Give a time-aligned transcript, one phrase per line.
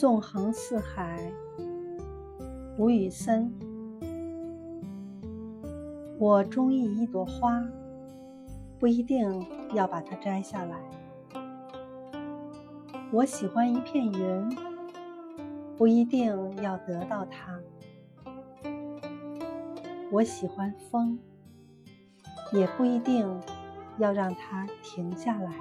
[0.00, 1.30] 纵横四海，
[2.78, 3.52] 吴宇森。
[6.18, 7.62] 我中意一朵花，
[8.78, 10.80] 不一定要把它摘下来。
[13.12, 14.56] 我喜欢一片云，
[15.76, 17.60] 不一定要得到它。
[20.10, 21.18] 我喜欢风，
[22.54, 23.38] 也不一定
[23.98, 25.52] 要让它停下来。